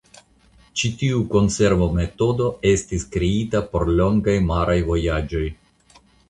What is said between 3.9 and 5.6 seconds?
longaj maraj vojaĝoj.